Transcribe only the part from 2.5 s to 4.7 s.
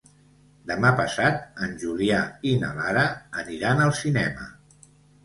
i na Lara aniran al cinema.